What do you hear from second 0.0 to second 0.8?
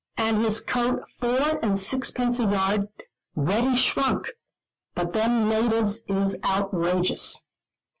And his